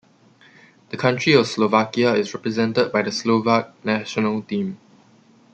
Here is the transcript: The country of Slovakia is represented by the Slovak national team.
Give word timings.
The 0.89 0.97
country 0.97 1.33
of 1.33 1.45
Slovakia 1.45 2.15
is 2.15 2.33
represented 2.33 2.91
by 2.91 3.03
the 3.03 3.11
Slovak 3.11 3.69
national 3.85 4.41
team. 4.41 4.79